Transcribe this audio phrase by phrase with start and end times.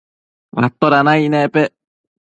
[0.65, 1.71] atoda naic nepec